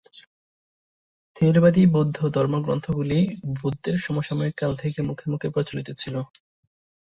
[1.35, 3.19] থেরবাদী বৌদ্ধ ধর্মগ্রন্থগুলি
[3.61, 6.15] বুদ্ধের সমসাময়িক কাল থেকে মুখে মুখে প্রচলিত ছিল।